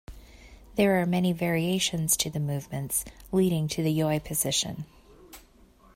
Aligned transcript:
There 0.77 0.99
are 0.99 1.05
many 1.05 1.31
variations 1.31 2.17
to 2.17 2.31
the 2.31 2.39
movements 2.39 3.05
leading 3.31 3.67
to 3.67 3.83
the 3.83 3.91
"yoi" 3.93 4.17
position. 4.19 4.85